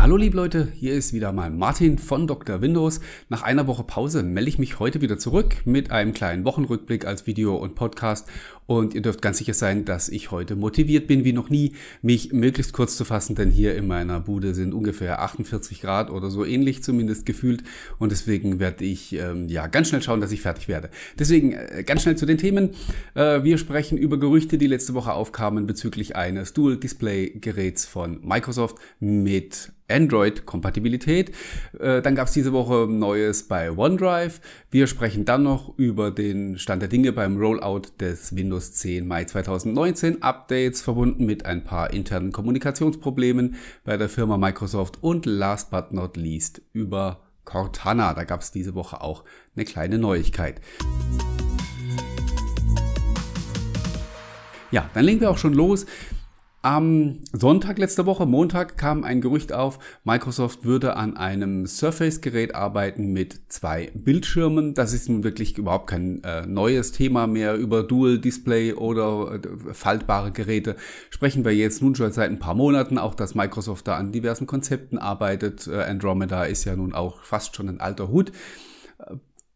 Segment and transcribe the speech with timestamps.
[0.00, 2.62] Hallo liebe Leute, hier ist wieder mal Martin von Dr.
[2.62, 3.00] Windows.
[3.28, 7.26] Nach einer Woche Pause melde ich mich heute wieder zurück mit einem kleinen Wochenrückblick als
[7.26, 8.26] Video und Podcast
[8.64, 12.32] und ihr dürft ganz sicher sein, dass ich heute motiviert bin wie noch nie, mich
[12.32, 16.46] möglichst kurz zu fassen, denn hier in meiner Bude sind ungefähr 48 Grad oder so
[16.46, 17.62] ähnlich zumindest gefühlt
[17.98, 20.88] und deswegen werde ich ähm, ja ganz schnell schauen, dass ich fertig werde.
[21.18, 22.70] Deswegen äh, ganz schnell zu den Themen.
[23.14, 29.72] Äh, wir sprechen über Gerüchte, die letzte Woche aufkamen bezüglich eines Dual-Display-Geräts von Microsoft mit
[29.90, 31.32] Android-Kompatibilität.
[31.78, 34.40] Äh, dann gab es diese Woche Neues bei OneDrive.
[34.70, 39.24] Wir sprechen dann noch über den Stand der Dinge beim Rollout des Windows 10 Mai
[39.24, 45.92] 2019 Updates verbunden mit ein paar internen Kommunikationsproblemen bei der Firma Microsoft und last but
[45.92, 48.14] not least über Cortana.
[48.14, 49.24] Da gab es diese Woche auch
[49.56, 50.60] eine kleine Neuigkeit.
[54.70, 55.86] Ja, dann legen wir auch schon los.
[56.62, 63.14] Am Sonntag letzter Woche, Montag, kam ein Gerücht auf, Microsoft würde an einem Surface-Gerät arbeiten
[63.14, 64.74] mit zwei Bildschirmen.
[64.74, 67.54] Das ist nun wirklich überhaupt kein äh, neues Thema mehr.
[67.54, 70.76] Über Dual-Display oder äh, faltbare Geräte
[71.08, 72.98] sprechen wir jetzt nun schon seit ein paar Monaten.
[72.98, 75.66] Auch, dass Microsoft da an diversen Konzepten arbeitet.
[75.66, 78.32] Äh, Andromeda ist ja nun auch fast schon ein alter Hut.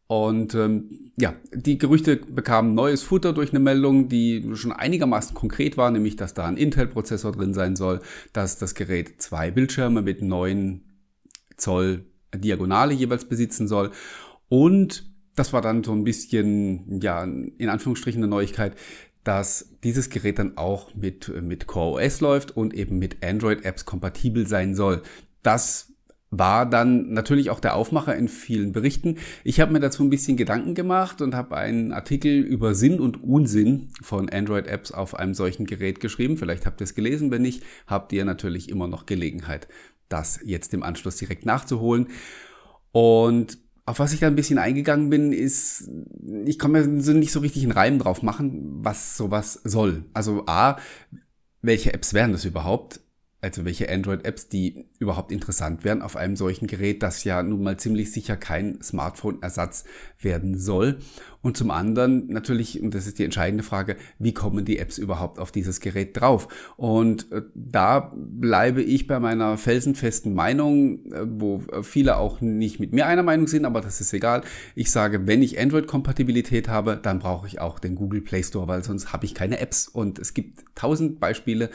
[0.07, 5.77] Und ähm, ja, die Gerüchte bekamen neues Futter durch eine Meldung, die schon einigermaßen konkret
[5.77, 8.01] war, nämlich dass da ein Intel-Prozessor drin sein soll,
[8.33, 10.83] dass das Gerät zwei Bildschirme mit 9
[11.57, 13.93] Zoll Diagonale jeweils besitzen soll.
[14.49, 18.77] Und das war dann so ein bisschen, ja, in Anführungsstrichen eine Neuigkeit,
[19.23, 24.47] dass dieses Gerät dann auch mit, mit Core OS läuft und eben mit Android-Apps kompatibel
[24.47, 25.03] sein soll.
[25.43, 25.94] Das
[26.39, 29.19] war dann natürlich auch der Aufmacher in vielen Berichten.
[29.43, 33.23] Ich habe mir dazu ein bisschen Gedanken gemacht und habe einen Artikel über Sinn und
[33.23, 36.37] Unsinn von Android-Apps auf einem solchen Gerät geschrieben.
[36.37, 39.69] Vielleicht habt ihr es gelesen, wenn nicht, habt ihr natürlich immer noch Gelegenheit,
[40.09, 42.09] das jetzt im Anschluss direkt nachzuholen.
[42.93, 45.91] Und auf was ich da ein bisschen eingegangen bin, ist,
[46.47, 50.05] ich kann mir nicht so richtig einen Reim drauf machen, was sowas soll.
[50.15, 50.79] Also A,
[51.61, 53.01] welche Apps wären das überhaupt?
[53.45, 57.77] Also welche Android-Apps, die überhaupt interessant wären auf einem solchen Gerät, das ja nun mal
[57.77, 59.85] ziemlich sicher kein Smartphone-Ersatz
[60.19, 60.99] werden soll.
[61.43, 65.39] Und zum anderen natürlich, und das ist die entscheidende Frage, wie kommen die Apps überhaupt
[65.39, 66.49] auf dieses Gerät drauf?
[66.79, 72.95] Und äh, da bleibe ich bei meiner felsenfesten Meinung, äh, wo viele auch nicht mit
[72.95, 74.41] mir einer Meinung sind, aber das ist egal.
[74.75, 78.83] Ich sage, wenn ich Android-Kompatibilität habe, dann brauche ich auch den Google Play Store, weil
[78.83, 79.87] sonst habe ich keine Apps.
[79.87, 81.69] Und es gibt tausend Beispiele,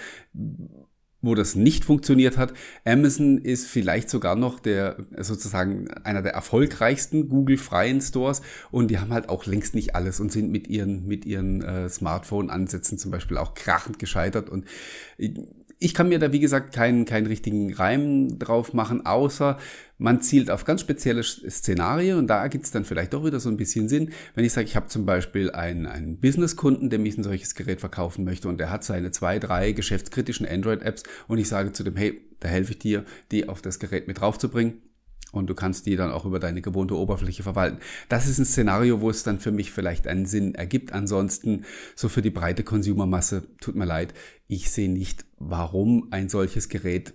[1.22, 2.54] wo das nicht funktioniert hat.
[2.86, 8.42] Amazon ist vielleicht sogar noch der sozusagen einer der erfolgreichsten Google freien Stores
[8.72, 11.90] und die haben halt auch längst nicht alles und sind mit ihren mit ihren äh,
[11.90, 14.66] Smartphone Ansätzen zum Beispiel auch krachend gescheitert und
[15.82, 19.58] ich kann mir da, wie gesagt, keinen, keinen richtigen Reim drauf machen, außer
[19.98, 23.50] man zielt auf ganz spezielle Szenarien und da gibt es dann vielleicht doch wieder so
[23.50, 24.12] ein bisschen Sinn.
[24.36, 27.80] Wenn ich sage, ich habe zum Beispiel einen, einen Business-Kunden, der mich ein solches Gerät
[27.80, 31.96] verkaufen möchte und der hat seine zwei, drei geschäftskritischen Android-Apps und ich sage zu dem,
[31.96, 34.82] hey, da helfe ich dir, die auf das Gerät mit draufzubringen
[35.32, 37.80] und du kannst die dann auch über deine gewohnte Oberfläche verwalten.
[38.08, 40.92] Das ist ein Szenario, wo es dann für mich vielleicht einen Sinn ergibt.
[40.92, 44.14] Ansonsten, so für die breite Consumermasse, tut mir leid,
[44.48, 47.14] ich sehe nicht, warum ein solches Gerät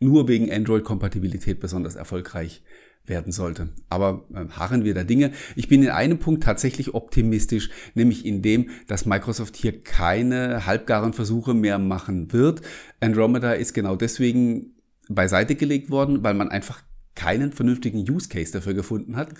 [0.00, 2.62] nur wegen Android-Kompatibilität besonders erfolgreich
[3.08, 3.70] werden sollte.
[3.88, 5.32] Aber äh, harren wir der Dinge.
[5.56, 11.14] Ich bin in einem Punkt tatsächlich optimistisch, nämlich in dem, dass Microsoft hier keine halbgaren
[11.14, 12.62] Versuche mehr machen wird.
[13.00, 14.74] Andromeda ist genau deswegen
[15.08, 16.82] beiseite gelegt worden, weil man einfach
[17.18, 19.30] keinen vernünftigen Use Case dafür gefunden hat.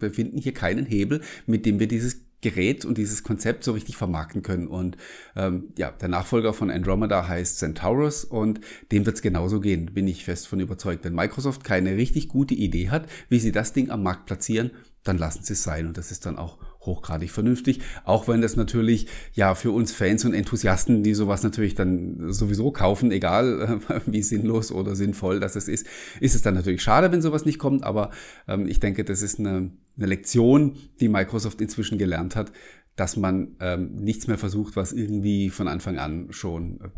[0.00, 3.96] Wir finden hier keinen Hebel, mit dem wir dieses Gerät und dieses Konzept so richtig
[3.96, 4.68] vermarkten können.
[4.68, 4.96] Und
[5.34, 8.60] ähm, ja, der Nachfolger von Andromeda heißt Centaurus und
[8.92, 11.04] dem wird es genauso gehen, bin ich fest von überzeugt.
[11.04, 14.70] Wenn Microsoft keine richtig gute Idee hat, wie sie das Ding am Markt platzieren,
[15.02, 15.88] dann lassen sie es sein.
[15.88, 17.80] Und das ist dann auch hochgradig vernünftig.
[18.04, 22.70] Auch wenn das natürlich ja für uns Fans und Enthusiasten, die sowas natürlich dann sowieso
[22.70, 25.86] kaufen, egal wie sinnlos oder sinnvoll das ist,
[26.20, 27.84] ist es dann natürlich schade, wenn sowas nicht kommt.
[27.84, 28.10] Aber
[28.48, 32.52] ähm, ich denke, das ist eine, eine Lektion, die Microsoft inzwischen gelernt hat,
[32.96, 36.88] dass man ähm, nichts mehr versucht, was irgendwie von Anfang an schon äh,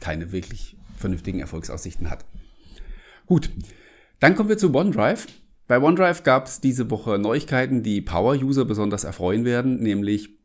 [0.00, 2.24] keine wirklich vernünftigen Erfolgsaussichten hat.
[3.26, 3.50] Gut,
[4.20, 5.26] dann kommen wir zu OneDrive.
[5.68, 10.36] Bei OneDrive gab es diese Woche Neuigkeiten, die Power-User besonders erfreuen werden, nämlich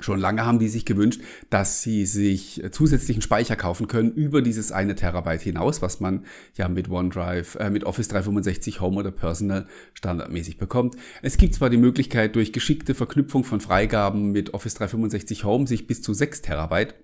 [0.00, 4.72] Schon lange haben die sich gewünscht, dass sie sich zusätzlichen Speicher kaufen können über dieses
[4.72, 6.26] eine Terabyte hinaus, was man
[6.56, 10.96] ja mit OneDrive, äh, mit Office 365 Home oder Personal standardmäßig bekommt.
[11.22, 15.86] Es gibt zwar die Möglichkeit, durch geschickte Verknüpfung von Freigaben mit Office 365 Home sich
[15.86, 16.96] bis zu 6 Terabyte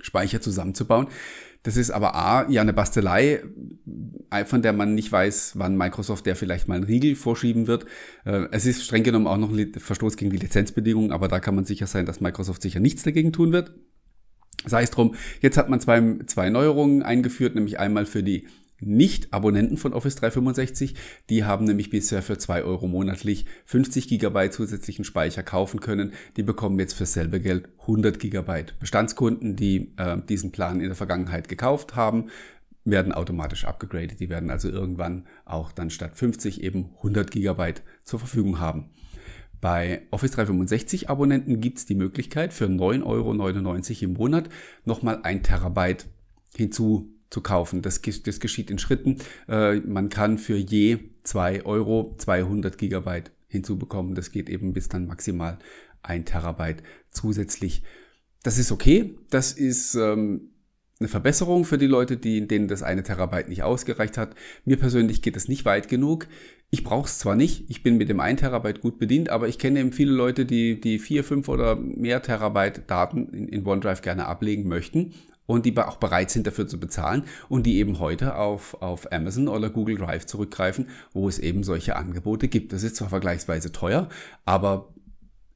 [0.00, 1.06] Speicher zusammenzubauen.
[1.62, 3.42] Das ist aber A, ja eine Bastelei,
[4.30, 7.84] äh, von der man nicht weiß, wann Microsoft der vielleicht mal einen Riegel vorschieben wird.
[8.24, 11.54] Äh, es ist streng genommen auch noch ein Verstoß gegen die Lizenzbedingungen, aber da kann
[11.54, 13.74] man sicher sein, dass Microsoft sicher nichts dagegen tun wird.
[14.64, 18.46] Sei es drum, jetzt hat man zwei, zwei Neuerungen eingeführt, nämlich einmal für die
[18.80, 20.94] nicht-Abonnenten von Office 365.
[21.28, 26.12] Die haben nämlich bisher für zwei Euro monatlich 50 Gigabyte zusätzlichen Speicher kaufen können.
[26.36, 28.78] Die bekommen jetzt für selbe Geld 100 Gigabyte.
[28.78, 32.30] Bestandskunden, die äh, diesen Plan in der Vergangenheit gekauft haben,
[32.84, 34.20] werden automatisch abgegradet.
[34.20, 38.90] Die werden also irgendwann auch dann statt 50 eben 100 Gigabyte zur Verfügung haben.
[39.60, 44.48] Bei Office 365 Abonnenten gibt es die Möglichkeit für 9,99 Euro im Monat
[44.84, 46.06] nochmal ein Terabyte
[46.56, 47.80] hinzu zu kaufen.
[47.82, 49.18] Das, das geschieht in Schritten.
[49.48, 54.14] Äh, man kann für je zwei Euro 200 Gigabyte hinzubekommen.
[54.14, 55.58] Das geht eben bis dann maximal
[56.02, 57.82] ein Terabyte zusätzlich.
[58.42, 59.14] Das ist okay.
[59.30, 60.50] Das ist ähm,
[60.98, 64.34] eine Verbesserung für die Leute, die, denen das eine Terabyte nicht ausgereicht hat.
[64.64, 66.26] Mir persönlich geht es nicht weit genug.
[66.72, 69.58] Ich brauche es zwar nicht, ich bin mit dem 1 Terabyte gut bedient, aber ich
[69.58, 74.02] kenne eben viele Leute, die die 4, 5 oder mehr Terabyte Daten in, in OneDrive
[74.02, 75.12] gerne ablegen möchten
[75.50, 79.48] und die auch bereit sind dafür zu bezahlen und die eben heute auf, auf Amazon
[79.48, 82.72] oder Google Drive zurückgreifen, wo es eben solche Angebote gibt.
[82.72, 84.08] Das ist zwar vergleichsweise teuer,
[84.44, 84.94] aber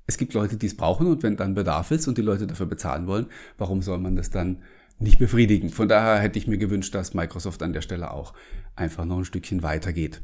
[0.07, 2.67] es gibt Leute, die es brauchen und wenn dann Bedarf ist und die Leute dafür
[2.67, 3.27] bezahlen wollen,
[3.57, 4.63] warum soll man das dann
[4.99, 5.71] nicht befriedigen?
[5.71, 8.35] Von daher hätte ich mir gewünscht, dass Microsoft an der Stelle auch
[8.75, 10.23] einfach noch ein Stückchen weitergeht.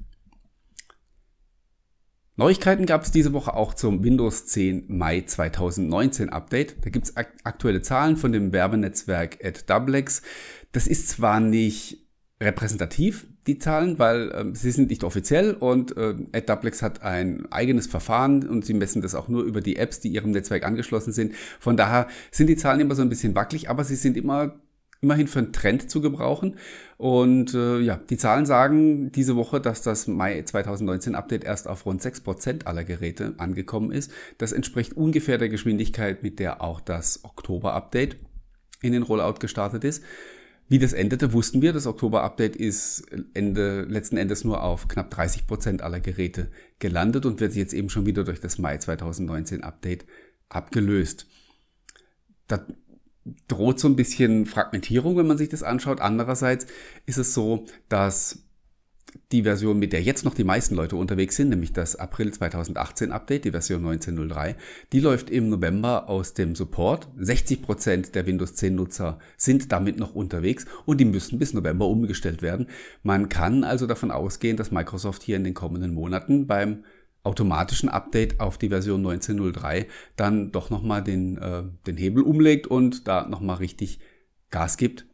[2.40, 6.76] Neuigkeiten gab es diese Woche auch zum Windows 10 Mai 2019 Update.
[6.80, 10.22] Da gibt es ak aktuelle Zahlen von dem Werbenetzwerk AdDoublex.
[10.72, 12.08] Das ist zwar nicht
[12.40, 17.88] repräsentativ, die Zahlen, weil äh, sie sind nicht offiziell und äh, AdDoublex hat ein eigenes
[17.88, 21.34] Verfahren und sie messen das auch nur über die Apps, die ihrem Netzwerk angeschlossen sind.
[21.58, 24.54] Von daher sind die Zahlen immer so ein bisschen wackelig, aber sie sind immer
[25.00, 26.56] immerhin für einen Trend zu gebrauchen.
[26.98, 31.86] Und äh, ja, die Zahlen sagen diese Woche, dass das Mai 2019 Update erst auf
[31.86, 34.12] rund 6% aller Geräte angekommen ist.
[34.38, 38.16] Das entspricht ungefähr der Geschwindigkeit, mit der auch das Oktober-Update
[38.82, 40.02] in den Rollout gestartet ist.
[40.68, 41.72] Wie das endete, wussten wir.
[41.72, 43.04] Das Oktober-Update ist
[43.34, 46.48] Ende, letzten Endes nur auf knapp 30 Prozent aller Geräte
[46.78, 50.04] gelandet und wird jetzt eben schon wieder durch das Mai 2019 Update
[50.48, 51.26] abgelöst.
[52.46, 52.64] Da
[53.48, 56.00] droht so ein bisschen Fragmentierung, wenn man sich das anschaut.
[56.00, 56.66] Andererseits
[57.06, 58.44] ist es so, dass
[59.32, 63.12] die Version, mit der jetzt noch die meisten Leute unterwegs sind, nämlich das April 2018
[63.12, 64.54] Update, die Version 19.03,
[64.92, 67.08] die läuft im November aus dem Support.
[67.16, 71.86] 60 Prozent der Windows 10 Nutzer sind damit noch unterwegs und die müssen bis November
[71.86, 72.66] umgestellt werden.
[73.02, 76.84] Man kann also davon ausgehen, dass Microsoft hier in den kommenden Monaten beim
[77.22, 79.86] automatischen Update auf die Version 19.03
[80.16, 84.00] dann doch nochmal den, äh, den Hebel umlegt und da nochmal richtig
[84.50, 85.06] Gas gibt,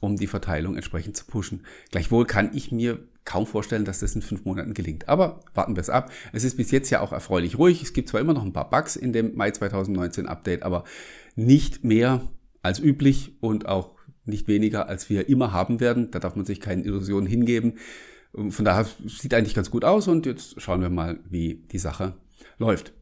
[0.00, 1.64] um die Verteilung entsprechend zu pushen.
[1.90, 5.08] Gleichwohl kann ich mir kaum vorstellen, dass das in fünf Monaten gelingt.
[5.08, 6.10] Aber warten wir es ab.
[6.32, 7.82] Es ist bis jetzt ja auch erfreulich ruhig.
[7.82, 10.84] Es gibt zwar immer noch ein paar Bugs in dem Mai 2019 Update, aber
[11.36, 12.22] nicht mehr
[12.62, 13.94] als üblich und auch
[14.24, 16.10] nicht weniger, als wir immer haben werden.
[16.10, 17.78] Da darf man sich keine Illusionen hingeben.
[18.32, 22.14] Von daher sieht eigentlich ganz gut aus und jetzt schauen wir mal, wie die Sache
[22.58, 22.92] läuft.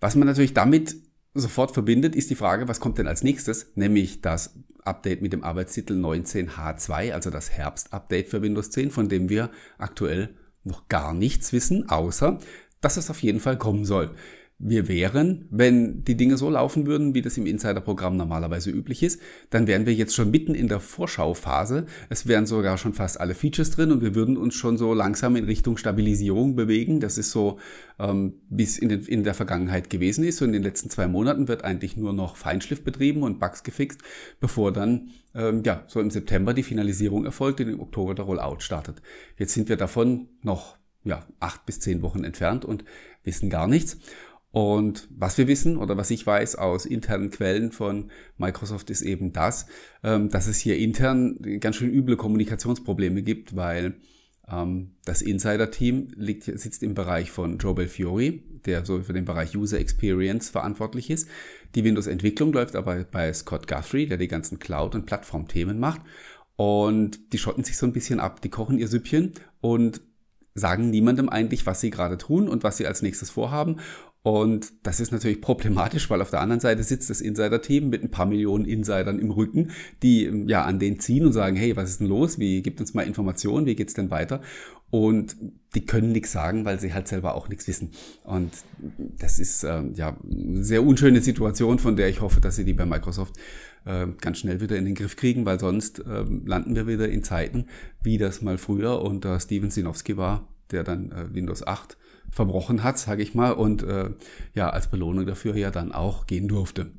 [0.00, 0.94] Was man natürlich damit
[1.34, 3.72] sofort verbindet, ist die Frage, was kommt denn als nächstes?
[3.74, 4.54] Nämlich das
[4.84, 10.36] Update mit dem Arbeitstitel 19H2, also das Herbst-Update für Windows 10, von dem wir aktuell
[10.62, 12.38] noch gar nichts wissen, außer
[12.80, 14.14] dass es auf jeden Fall kommen soll
[14.58, 19.20] wir wären, wenn die Dinge so laufen würden, wie das im Insider-Programm normalerweise üblich ist,
[19.50, 21.84] dann wären wir jetzt schon mitten in der Vorschauphase.
[22.08, 25.36] Es wären sogar schon fast alle Features drin und wir würden uns schon so langsam
[25.36, 27.00] in Richtung Stabilisierung bewegen.
[27.00, 27.58] Das ist so,
[27.98, 30.38] ähm, wie es in, in der Vergangenheit gewesen ist.
[30.38, 34.00] So in den letzten zwei Monaten wird eigentlich nur noch Feinschliff betrieben und Bugs gefixt,
[34.40, 38.60] bevor dann ähm, ja, so im September die Finalisierung erfolgt und im Oktober der Rollout
[38.60, 39.02] startet.
[39.36, 42.84] Jetzt sind wir davon noch ja, acht bis zehn Wochen entfernt und
[43.22, 43.98] wissen gar nichts.
[44.50, 49.32] Und was wir wissen oder was ich weiß aus internen Quellen von Microsoft ist eben
[49.32, 49.66] das,
[50.02, 53.96] ähm, dass es hier intern ganz schön üble Kommunikationsprobleme gibt, weil
[54.48, 58.32] ähm, das Insider-Team sitzt im Bereich von Joe Belfiore,
[58.64, 61.28] der so für den Bereich User Experience verantwortlich ist.
[61.74, 66.00] Die Windows-Entwicklung läuft aber bei Scott Guthrie, der die ganzen Cloud- und Plattformthemen macht.
[66.56, 70.00] Und die schotten sich so ein bisschen ab, die kochen ihr Süppchen und
[70.54, 73.76] sagen niemandem eigentlich, was sie gerade tun und was sie als nächstes vorhaben.
[74.26, 78.10] Und das ist natürlich problematisch, weil auf der anderen Seite sitzt das Insider-Team mit ein
[78.10, 79.70] paar Millionen Insidern im Rücken,
[80.02, 82.36] die ja an den ziehen und sagen, hey, was ist denn los?
[82.36, 83.66] Wie gibt uns mal Informationen?
[83.66, 84.40] Wie geht's denn weiter?
[84.90, 85.36] Und
[85.76, 87.92] die können nichts sagen, weil sie halt selber auch nichts wissen.
[88.24, 88.50] Und
[88.98, 92.74] das ist ähm, ja eine sehr unschöne Situation, von der ich hoffe, dass sie die
[92.74, 93.36] bei Microsoft
[93.84, 97.22] äh, ganz schnell wieder in den Griff kriegen, weil sonst äh, landen wir wieder in
[97.22, 97.66] Zeiten,
[98.02, 101.96] wie das mal früher unter Steven Sinowski war, der dann äh, Windows 8
[102.30, 104.10] verbrochen hat, sage ich mal, und äh,
[104.54, 106.90] ja, als Belohnung dafür ja dann auch gehen durfte.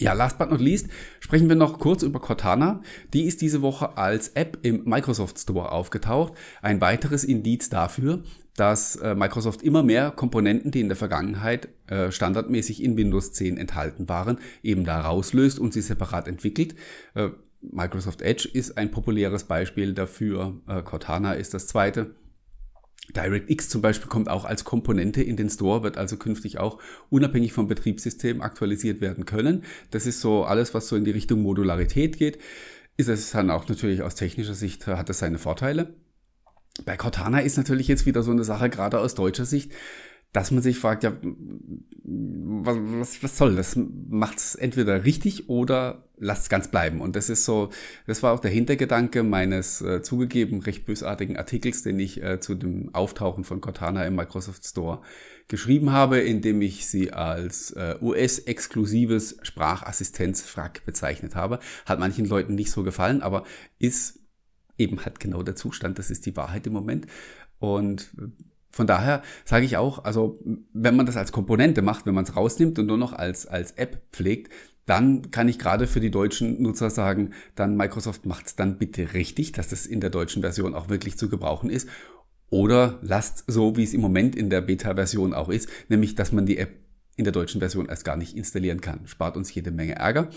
[0.00, 0.88] Ja, last but not least
[1.20, 2.80] sprechen wir noch kurz über Cortana.
[3.12, 6.32] Die ist diese Woche als App im Microsoft Store aufgetaucht.
[6.62, 8.22] Ein weiteres Indiz dafür,
[8.56, 13.58] dass äh, Microsoft immer mehr Komponenten, die in der Vergangenheit äh, standardmäßig in Windows 10
[13.58, 16.74] enthalten waren, eben da rauslöst und sie separat entwickelt.
[17.14, 17.28] Äh,
[17.60, 20.62] Microsoft Edge ist ein populäres Beispiel dafür.
[20.86, 22.14] Cortana ist das zweite.
[23.16, 27.52] DirectX zum Beispiel kommt auch als Komponente in den Store, wird also künftig auch unabhängig
[27.52, 29.64] vom Betriebssystem aktualisiert werden können.
[29.90, 32.38] Das ist so alles, was so in die Richtung Modularität geht.
[32.96, 35.94] Ist es dann auch natürlich aus technischer Sicht, hat es seine Vorteile.
[36.84, 39.72] Bei Cortana ist natürlich jetzt wieder so eine Sache, gerade aus deutscher Sicht,
[40.32, 41.12] dass man sich fragt, ja,
[42.02, 43.76] was, was, was soll das?
[43.76, 47.00] Macht es entweder richtig oder lasst es ganz bleiben.
[47.00, 47.70] Und das ist so,
[48.06, 52.54] das war auch der Hintergedanke meines äh, zugegeben recht bösartigen Artikels, den ich äh, zu
[52.54, 55.02] dem Auftauchen von Cortana im Microsoft Store
[55.48, 61.58] geschrieben habe, in dem ich sie als äh, US-exklusives Sprachassistenzfrack bezeichnet habe.
[61.86, 63.44] Hat manchen Leuten nicht so gefallen, aber
[63.78, 64.20] ist
[64.78, 65.98] eben halt genau der Zustand.
[65.98, 67.06] Das ist die Wahrheit im Moment.
[67.58, 68.10] Und
[68.70, 70.38] von daher sage ich auch, also
[70.72, 73.72] wenn man das als Komponente macht, wenn man es rausnimmt und nur noch als, als
[73.72, 74.52] App pflegt,
[74.86, 79.12] dann kann ich gerade für die deutschen Nutzer sagen, dann Microsoft macht es dann bitte
[79.14, 81.88] richtig, dass das in der deutschen Version auch wirklich zu gebrauchen ist.
[82.48, 86.46] Oder lasst so, wie es im Moment in der Beta-Version auch ist, nämlich dass man
[86.46, 86.70] die App
[87.16, 89.06] in der deutschen Version erst gar nicht installieren kann.
[89.06, 90.30] Spart uns jede Menge Ärger.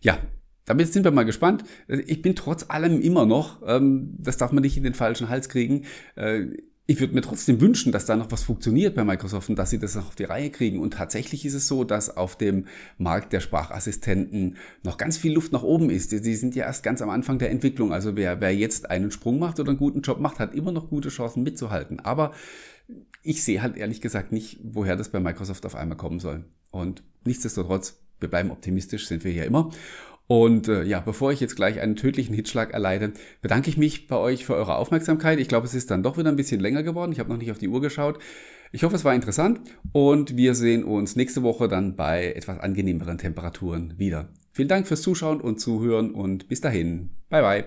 [0.00, 0.18] Ja,
[0.66, 1.64] damit sind wir mal gespannt.
[1.86, 5.48] Ich bin trotz allem immer noch, ähm, das darf man nicht in den falschen Hals
[5.48, 6.46] kriegen, äh,
[6.90, 9.78] ich würde mir trotzdem wünschen, dass da noch was funktioniert bei Microsoft und dass sie
[9.78, 10.80] das noch auf die Reihe kriegen.
[10.80, 12.64] Und tatsächlich ist es so, dass auf dem
[12.96, 16.12] Markt der Sprachassistenten noch ganz viel Luft nach oben ist.
[16.12, 17.92] Die sind ja erst ganz am Anfang der Entwicklung.
[17.92, 20.88] Also wer, wer jetzt einen Sprung macht oder einen guten Job macht, hat immer noch
[20.88, 22.00] gute Chancen mitzuhalten.
[22.00, 22.32] Aber
[23.22, 26.46] ich sehe halt ehrlich gesagt nicht, woher das bei Microsoft auf einmal kommen soll.
[26.70, 29.70] Und nichtsdestotrotz, wir bleiben optimistisch, sind wir ja immer.
[30.28, 34.16] Und äh, ja, bevor ich jetzt gleich einen tödlichen Hitschlag erleide, bedanke ich mich bei
[34.16, 35.40] euch für eure Aufmerksamkeit.
[35.40, 37.12] Ich glaube, es ist dann doch wieder ein bisschen länger geworden.
[37.12, 38.18] Ich habe noch nicht auf die Uhr geschaut.
[38.70, 39.60] Ich hoffe, es war interessant
[39.92, 44.28] und wir sehen uns nächste Woche dann bei etwas angenehmeren Temperaturen wieder.
[44.52, 47.08] Vielen Dank fürs Zuschauen und Zuhören und bis dahin.
[47.30, 47.64] Bye bye.